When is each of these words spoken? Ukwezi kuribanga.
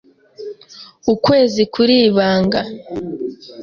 Ukwezi 1.13 1.61
kuribanga. 1.73 2.61